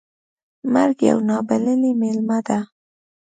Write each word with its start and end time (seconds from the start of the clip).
مرګ 0.73 0.97
یو 1.09 1.19
نا 1.27 1.37
بللی 1.47 1.91
میلمه 1.99 2.39
ده. 2.47 2.59